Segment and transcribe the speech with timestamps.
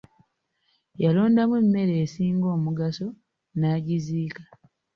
[1.03, 3.07] Yalondamu emmere esinga omugaso
[3.57, 4.43] n'agiziika.